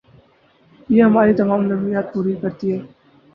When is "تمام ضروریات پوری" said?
1.33-2.35